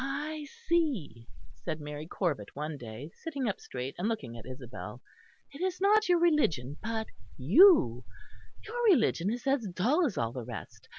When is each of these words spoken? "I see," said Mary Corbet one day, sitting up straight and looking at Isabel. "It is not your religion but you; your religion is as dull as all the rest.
"I 0.03 0.45
see," 0.65 1.27
said 1.53 1.79
Mary 1.79 2.07
Corbet 2.07 2.55
one 2.55 2.75
day, 2.75 3.11
sitting 3.13 3.47
up 3.47 3.61
straight 3.61 3.93
and 3.99 4.07
looking 4.07 4.35
at 4.35 4.47
Isabel. 4.47 4.99
"It 5.51 5.61
is 5.61 5.79
not 5.79 6.09
your 6.09 6.17
religion 6.17 6.75
but 6.81 7.05
you; 7.37 8.03
your 8.65 8.83
religion 8.85 9.31
is 9.31 9.45
as 9.45 9.67
dull 9.67 10.03
as 10.07 10.17
all 10.17 10.31
the 10.31 10.43
rest. 10.43 10.89